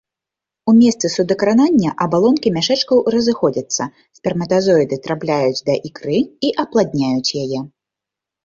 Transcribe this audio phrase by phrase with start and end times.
[0.71, 3.87] У месцы судакранання абалонкі мяшэчкаў разыходзяцца,
[4.19, 7.59] сперматазоіды трапляюць да ікры і апладняюць яе.